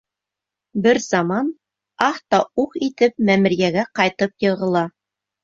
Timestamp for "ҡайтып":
4.01-4.35